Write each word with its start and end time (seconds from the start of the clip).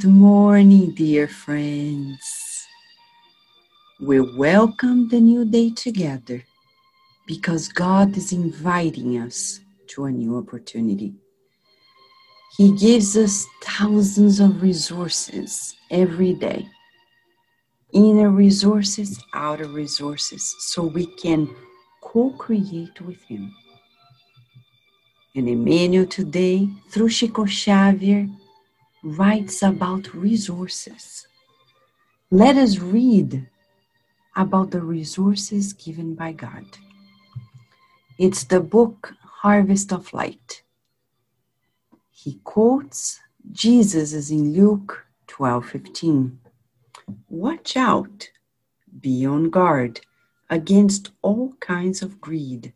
Good 0.00 0.08
morning, 0.08 0.92
dear 0.92 1.28
friends. 1.28 2.66
We 4.00 4.20
welcome 4.20 5.10
the 5.10 5.20
new 5.20 5.44
day 5.44 5.72
together 5.72 6.42
because 7.26 7.68
God 7.68 8.16
is 8.16 8.32
inviting 8.32 9.18
us 9.18 9.60
to 9.88 10.06
a 10.06 10.10
new 10.10 10.38
opportunity. 10.38 11.12
He 12.56 12.72
gives 12.78 13.14
us 13.14 13.44
thousands 13.62 14.40
of 14.40 14.62
resources 14.62 15.76
every 15.90 16.32
day 16.32 16.66
inner 17.92 18.30
resources, 18.30 19.22
outer 19.34 19.66
resources, 19.66 20.54
so 20.60 20.84
we 20.84 21.14
can 21.16 21.46
co 22.00 22.30
create 22.38 22.98
with 23.02 23.22
Him. 23.24 23.54
And 25.36 25.46
Emmanuel 25.46 26.06
today, 26.06 26.70
through 26.90 27.10
Chico 27.10 27.44
Xavier, 27.44 28.30
writes 29.02 29.62
about 29.62 30.14
resources. 30.14 31.26
Let 32.30 32.56
us 32.56 32.78
read 32.78 33.48
about 34.36 34.70
the 34.70 34.82
resources 34.82 35.72
given 35.72 36.14
by 36.14 36.32
God. 36.32 36.64
It's 38.18 38.44
the 38.44 38.60
book 38.60 39.14
Harvest 39.42 39.92
of 39.92 40.12
Light. 40.12 40.62
He 42.10 42.40
quotes 42.44 43.20
Jesus 43.50 44.12
is 44.12 44.30
in 44.30 44.52
Luke 44.52 45.06
12 45.26 45.66
15. 45.66 46.38
Watch 47.30 47.76
out, 47.76 48.28
be 49.00 49.24
on 49.24 49.50
guard 49.50 50.02
against 50.50 51.10
all 51.22 51.54
kinds 51.60 52.02
of 52.02 52.20
greed. 52.20 52.74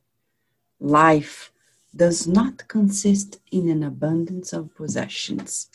Life 0.80 1.52
does 1.94 2.26
not 2.26 2.66
consist 2.68 3.40
in 3.52 3.68
an 3.68 3.82
abundance 3.82 4.52
of 4.52 4.74
possessions. 4.74 5.68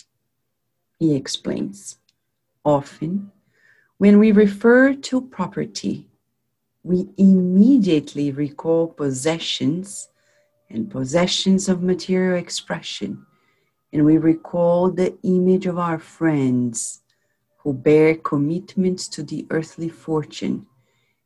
He 0.99 1.15
explains. 1.15 1.97
Often, 2.65 3.31
when 3.97 4.19
we 4.19 4.31
refer 4.33 4.93
to 4.93 5.21
property, 5.21 6.09
we 6.83 7.07
immediately 7.17 8.31
recall 8.31 8.87
possessions 8.87 10.09
and 10.69 10.91
possessions 10.91 11.69
of 11.69 11.81
material 11.81 12.37
expression, 12.37 13.25
and 13.91 14.05
we 14.05 14.17
recall 14.17 14.91
the 14.91 15.17
image 15.23 15.65
of 15.65 15.79
our 15.79 15.99
friends 15.99 17.01
who 17.57 17.73
bear 17.73 18.15
commitments 18.15 19.07
to 19.07 19.23
the 19.23 19.47
earthly 19.49 19.89
fortune 19.89 20.65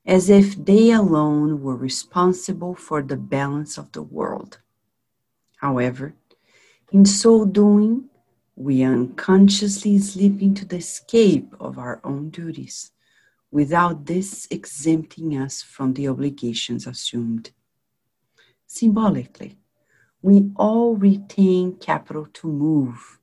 as 0.05 0.29
if 0.29 0.55
they 0.65 0.91
alone 0.91 1.61
were 1.61 1.75
responsible 1.75 2.75
for 2.75 3.01
the 3.01 3.17
balance 3.17 3.77
of 3.77 3.91
the 3.93 4.01
world. 4.01 4.59
However, 5.57 6.13
in 6.91 7.05
so 7.05 7.45
doing, 7.45 8.09
we 8.55 8.83
unconsciously 8.83 9.97
slip 9.99 10.41
into 10.41 10.65
the 10.65 10.77
escape 10.77 11.53
of 11.59 11.77
our 11.77 11.99
own 12.03 12.29
duties 12.29 12.91
without 13.51 14.05
this 14.05 14.47
exempting 14.51 15.37
us 15.37 15.61
from 15.61 15.93
the 15.93 16.07
obligations 16.07 16.87
assumed. 16.87 17.51
Symbolically, 18.67 19.57
we 20.21 20.51
all 20.55 20.95
retain 20.95 21.77
capital 21.77 22.27
to 22.33 22.47
move 22.47 23.19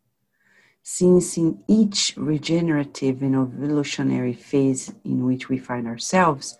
since 0.92 1.36
in 1.36 1.62
each 1.68 2.14
regenerative 2.16 3.22
and 3.22 3.36
evolutionary 3.36 4.32
phase 4.32 4.92
in 5.04 5.24
which 5.24 5.48
we 5.48 5.56
find 5.56 5.86
ourselves, 5.86 6.58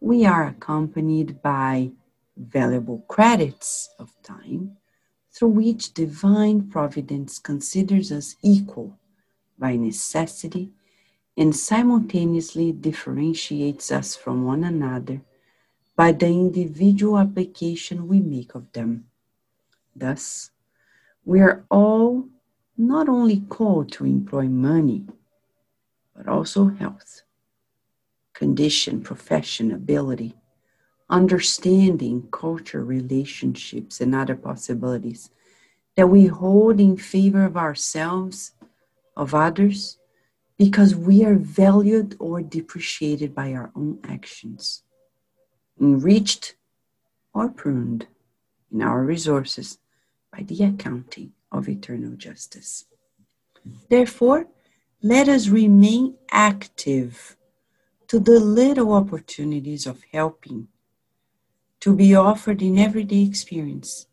we 0.00 0.26
are 0.26 0.48
accompanied 0.48 1.40
by 1.42 1.92
valuable 2.36 3.04
credits 3.06 3.88
of 4.00 4.10
time 4.24 4.76
through 5.32 5.48
which 5.48 5.94
divine 5.94 6.68
providence 6.68 7.38
considers 7.38 8.12
us 8.12 8.36
equal 8.42 8.98
by 9.58 9.76
necessity 9.76 10.70
and 11.36 11.56
simultaneously 11.56 12.72
differentiates 12.72 13.90
us 13.90 14.14
from 14.14 14.44
one 14.44 14.64
another 14.64 15.22
by 15.96 16.12
the 16.12 16.26
individual 16.26 17.18
application 17.18 18.08
we 18.08 18.20
make 18.20 18.54
of 18.54 18.70
them. 18.72 19.06
Thus, 19.96 20.50
we 21.24 21.40
are 21.40 21.64
all 21.70 22.28
not 22.76 23.08
only 23.08 23.40
called 23.40 23.92
to 23.92 24.04
employ 24.04 24.48
money, 24.48 25.06
but 26.16 26.28
also 26.28 26.68
health, 26.68 27.22
condition, 28.34 29.00
profession, 29.00 29.72
ability, 29.72 30.34
understanding, 31.12 32.26
culture, 32.32 32.82
relationships, 32.82 34.00
and 34.00 34.14
other 34.14 34.34
possibilities 34.34 35.30
that 35.94 36.08
we 36.08 36.26
hold 36.26 36.80
in 36.80 36.96
favor 36.96 37.44
of 37.44 37.54
ourselves, 37.54 38.52
of 39.14 39.34
others, 39.34 39.98
because 40.56 40.96
we 40.96 41.22
are 41.22 41.34
valued 41.34 42.16
or 42.18 42.40
depreciated 42.40 43.34
by 43.34 43.52
our 43.52 43.70
own 43.76 43.98
actions, 44.04 44.84
enriched 45.78 46.54
or 47.34 47.50
pruned 47.50 48.06
in 48.72 48.80
our 48.80 49.04
resources 49.04 49.78
by 50.32 50.42
the 50.42 50.64
accounting 50.64 51.32
of 51.50 51.68
eternal 51.68 52.16
justice. 52.16 52.86
Therefore, 53.90 54.46
let 55.02 55.28
us 55.28 55.48
remain 55.48 56.14
active 56.30 57.36
to 58.08 58.18
the 58.18 58.40
little 58.40 58.94
opportunities 58.94 59.86
of 59.86 60.04
helping 60.10 60.68
to 61.82 61.92
be 61.92 62.14
offered 62.14 62.62
in 62.62 62.78
everyday 62.78 63.24
experience. 63.24 64.06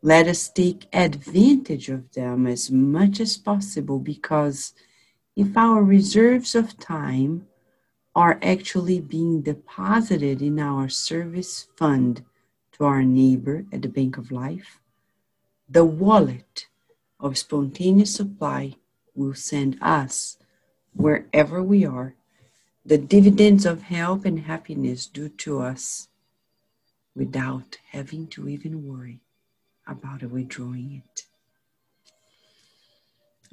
Let 0.00 0.28
us 0.28 0.48
take 0.48 0.86
advantage 0.92 1.88
of 1.88 2.12
them 2.12 2.46
as 2.46 2.70
much 2.70 3.18
as 3.18 3.36
possible 3.36 3.98
because 3.98 4.74
if 5.34 5.56
our 5.56 5.82
reserves 5.82 6.54
of 6.54 6.78
time 6.78 7.48
are 8.14 8.38
actually 8.42 9.00
being 9.00 9.42
deposited 9.42 10.40
in 10.40 10.60
our 10.60 10.88
service 10.88 11.66
fund 11.76 12.24
to 12.74 12.84
our 12.84 13.02
neighbor 13.02 13.66
at 13.72 13.82
the 13.82 13.88
Bank 13.88 14.16
of 14.16 14.30
Life, 14.30 14.78
the 15.68 15.84
wallet 15.84 16.68
of 17.18 17.36
spontaneous 17.36 18.14
supply 18.14 18.76
will 19.16 19.34
send 19.34 19.76
us, 19.82 20.38
wherever 20.94 21.60
we 21.60 21.84
are, 21.84 22.14
the 22.86 22.98
dividends 22.98 23.66
of 23.66 23.82
help 23.82 24.24
and 24.24 24.40
happiness 24.40 25.06
due 25.06 25.28
to 25.28 25.60
us 25.60 26.06
without 27.14 27.78
having 27.90 28.26
to 28.28 28.48
even 28.48 28.86
worry 28.86 29.20
about 29.86 30.22
withdrawing 30.22 31.02
it. 31.04 31.24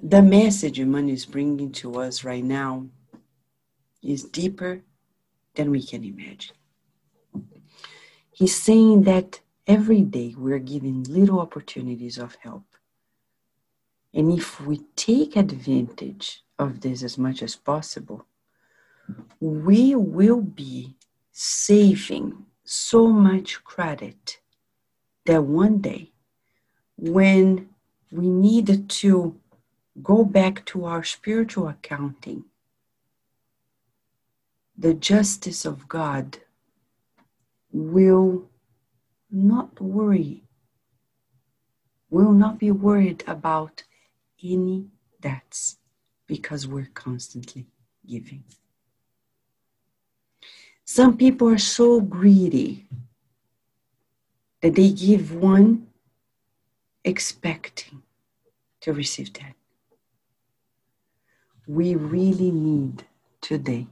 The 0.01 0.21
message 0.21 0.79
Emmanuel 0.79 1.15
is 1.15 1.25
bringing 1.25 1.71
to 1.73 1.99
us 1.99 2.23
right 2.23 2.43
now 2.43 2.87
is 4.03 4.23
deeper 4.23 4.81
than 5.55 5.71
we 5.71 5.81
can 5.81 6.03
imagine. 6.03 6.55
He's 8.31 8.55
saying 8.55 9.03
that 9.03 9.41
every 9.65 10.01
day 10.01 10.35
we're 10.37 10.59
given 10.59 11.03
little 11.03 11.39
opportunities 11.39 12.19
of 12.19 12.35
help 12.35 12.63
and 14.17 14.31
if 14.31 14.59
we 14.61 14.79
take 14.95 15.35
advantage 15.35 16.43
of 16.57 16.81
this 16.81 17.03
as 17.03 17.19
much 17.19 17.43
as 17.43 17.55
possible, 17.55 18.25
we 19.39 19.93
will 19.93 20.41
be 20.41 20.95
saving 21.31 22.45
so 22.69 23.07
much 23.07 23.63
credit 23.63 24.39
that 25.25 25.43
one 25.43 25.79
day, 25.79 26.11
when 26.97 27.69
we 28.11 28.29
need 28.29 28.89
to 28.89 29.39
go 30.03 30.25
back 30.25 30.65
to 30.65 30.85
our 30.85 31.03
spiritual 31.03 31.67
accounting, 31.67 32.45
the 34.77 34.93
justice 34.93 35.65
of 35.65 35.87
God 35.87 36.39
will 37.71 38.49
not 39.31 39.79
worry, 39.81 40.43
will 42.09 42.31
not 42.31 42.59
be 42.59 42.71
worried 42.71 43.23
about 43.27 43.83
any 44.43 44.87
debts 45.21 45.77
because 46.27 46.67
we're 46.67 46.89
constantly 46.93 47.65
giving. 48.05 48.43
Some 50.89 51.17
people 51.17 51.49
are 51.49 51.57
so 51.57 51.99
greedy 51.99 52.85
that 54.61 54.73
they 54.73 54.89
give 54.89 55.35
one 55.35 55.87
expecting 57.03 58.03
to 58.79 58.93
receive 58.93 59.33
that. 59.33 59.53
We 61.67 61.95
really 61.95 62.51
need 62.51 63.03
today 63.41 63.87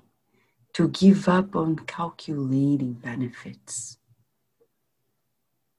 to 0.71 0.87
give 0.87 1.27
up 1.27 1.53
on 1.53 1.75
calculating 1.79 2.93
benefits 2.93 3.97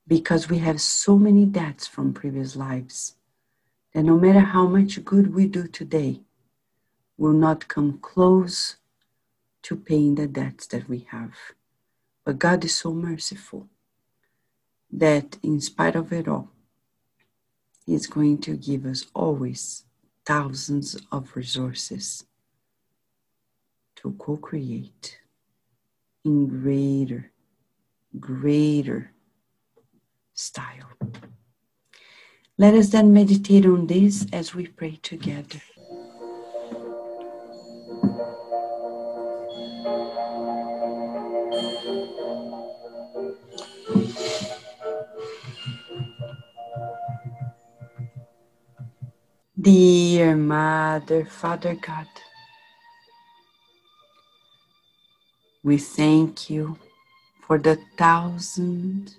because 0.07 0.51
we 0.51 0.59
have 0.59 0.83
so 0.83 1.17
many 1.17 1.47
debts 1.47 1.87
from 1.87 2.13
previous 2.13 2.57
lives 2.57 3.17
that 3.95 4.03
no 4.03 4.19
matter 4.19 4.41
how 4.41 4.67
much 4.67 5.03
good 5.03 5.35
we 5.35 5.47
do 5.47 5.67
today, 5.67 6.21
will 7.17 7.33
not 7.33 7.69
come 7.69 7.99
close 8.03 8.77
to 9.67 9.75
paying 9.75 10.15
the 10.15 10.29
debts 10.29 10.65
that 10.69 10.89
we 10.89 11.09
have. 11.11 11.33
But 12.25 12.39
God 12.39 12.65
is 12.65 12.77
so 12.77 12.95
merciful 12.95 13.67
that 14.93 15.39
in 15.43 15.61
spite 15.61 15.97
of 15.97 16.13
it 16.13 16.29
all, 16.29 16.53
He 17.85 17.93
is 17.95 18.07
going 18.07 18.39
to 18.43 18.57
give 18.57 18.87
us 18.87 19.07
always 19.13 19.85
thousands 20.25 20.97
of 21.11 21.35
resources 21.35 22.25
to 23.97 24.13
co 24.13 24.37
create 24.37 25.19
in 26.25 26.47
greater, 26.47 27.33
greater 28.21 29.11
style. 30.33 30.93
Let 32.57 32.75
us 32.75 32.91
then 32.91 33.13
meditate 33.13 33.67
on 33.67 33.89
this 33.89 34.27
as 34.33 34.55
we 34.55 34.69
pray 34.69 35.01
together. 35.03 35.61
Dear 49.67 50.37
Mother, 50.37 51.25
Father 51.25 51.75
God, 51.75 52.07
we 55.65 55.77
thank 55.77 56.49
you 56.49 56.79
for 57.43 57.59
the 57.59 57.77
thousand 57.99 59.17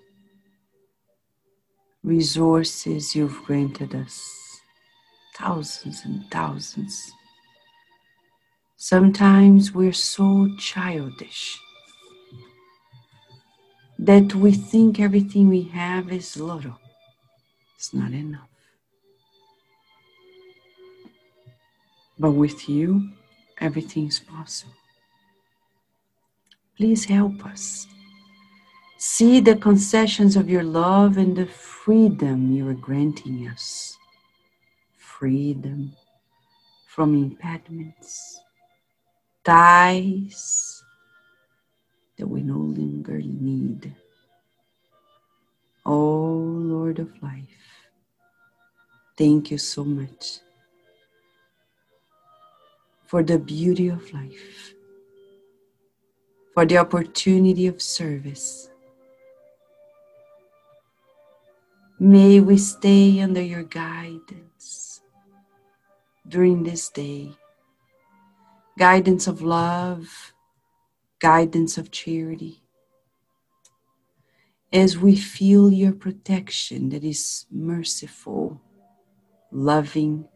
resources 2.01 3.13
you've 3.13 3.43
granted 3.43 3.93
us. 3.93 4.21
Thousands 5.35 6.05
and 6.05 6.23
thousands. 6.31 7.11
Sometimes 8.77 9.73
we're 9.73 9.91
so 9.91 10.47
childish 10.57 11.59
that 13.99 14.33
we 14.33 14.53
think 14.53 15.01
everything 15.01 15.49
we 15.49 15.63
have 15.63 16.09
is 16.09 16.37
little. 16.37 16.79
It's 17.75 17.93
not 17.93 18.13
enough. 18.13 18.56
But 22.19 22.31
with 22.31 22.67
you, 22.67 23.09
everything 23.59 24.07
is 24.07 24.19
possible. 24.19 24.73
Please 26.75 27.05
help 27.05 27.45
us. 27.45 27.87
See 28.97 29.39
the 29.39 29.55
concessions 29.55 30.35
of 30.35 30.49
your 30.49 30.63
love 30.63 31.17
and 31.17 31.35
the 31.35 31.45
freedom 31.45 32.51
you 32.51 32.67
are 32.67 32.73
granting 32.73 33.47
us. 33.47 33.95
Freedom 34.97 35.93
from 36.87 37.13
impediments, 37.13 38.39
ties 39.43 40.83
that 42.17 42.27
we 42.27 42.41
no 42.41 42.57
longer 42.57 43.19
need. 43.19 43.93
Oh 45.85 46.33
Lord 46.33 46.97
of 46.97 47.11
life, 47.21 47.89
thank 49.15 49.51
you 49.51 49.59
so 49.59 49.83
much 49.83 50.39
for 53.07 53.23
the 53.23 53.39
beauty 53.39 53.87
of 53.87 54.13
life, 54.13 54.73
for 56.53 56.65
the 56.65 56.77
opportunity 56.77 57.67
of 57.67 57.81
service. 57.81 58.69
May 61.99 62.39
we 62.39 62.57
stay 62.57 63.19
under 63.21 63.41
your 63.41 63.63
guidance 63.63 65.01
during 66.27 66.63
this 66.63 66.89
day 66.89 67.31
guidance 68.77 69.25
of 69.25 69.41
love, 69.41 70.33
guidance 71.19 71.77
of 71.77 71.89
charity. 71.89 72.61
As 74.71 74.97
we 74.97 75.15
feel 75.15 75.71
your 75.71 75.93
protection 75.93 76.89
that 76.89 77.03
is 77.03 77.47
merciful, 77.49 78.61
loving, 79.51 80.27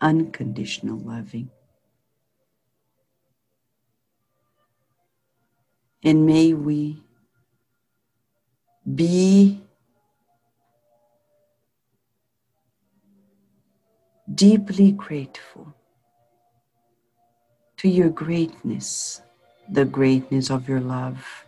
unconditional 0.00 0.98
loving. 0.98 1.50
And 6.02 6.24
may 6.24 6.54
we 6.54 7.02
be 8.94 9.60
deeply 14.34 14.92
grateful 14.92 15.74
to 17.76 17.88
your 17.88 18.08
greatness, 18.08 19.20
the 19.68 19.84
greatness 19.84 20.50
of 20.50 20.68
your 20.68 20.80
love, 20.80 21.44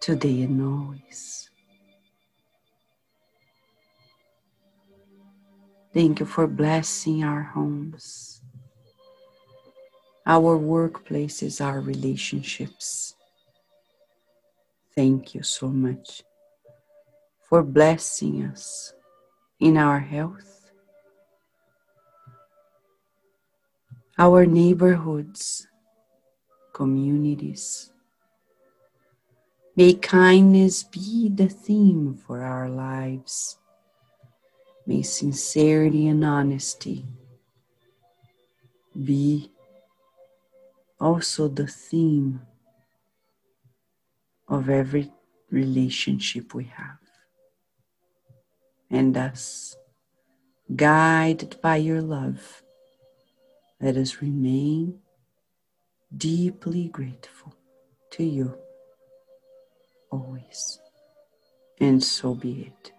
today 0.00 0.42
and 0.42 0.60
always. 0.62 1.50
Thank 5.94 6.20
you 6.20 6.26
for 6.26 6.46
blessing 6.46 7.24
our 7.24 7.42
homes 7.42 8.37
our 10.28 10.58
workplaces, 10.58 11.64
our 11.64 11.80
relationships. 11.80 13.14
Thank 14.94 15.34
you 15.34 15.42
so 15.42 15.68
much 15.68 16.22
for 17.48 17.62
blessing 17.62 18.44
us 18.44 18.92
in 19.58 19.78
our 19.78 19.98
health, 19.98 20.70
our 24.18 24.44
neighborhoods, 24.44 25.66
communities. 26.74 27.90
May 29.76 29.94
kindness 29.94 30.82
be 30.82 31.30
the 31.34 31.48
theme 31.48 32.14
for 32.26 32.42
our 32.42 32.68
lives. 32.68 33.56
May 34.86 35.02
sincerity 35.02 36.06
and 36.08 36.22
honesty 36.22 37.06
be 39.04 39.52
also 41.00 41.48
the 41.48 41.66
theme 41.66 42.40
of 44.48 44.68
every 44.68 45.10
relationship 45.50 46.54
we 46.54 46.64
have. 46.64 46.98
And 48.90 49.14
thus, 49.14 49.76
guided 50.74 51.60
by 51.62 51.76
your 51.76 52.00
love, 52.00 52.62
let 53.80 53.96
us 53.96 54.20
remain 54.22 54.98
deeply 56.16 56.88
grateful 56.88 57.54
to 58.12 58.24
you 58.24 58.58
always. 60.10 60.80
And 61.80 62.02
so 62.02 62.34
be 62.34 62.72
it. 62.72 62.97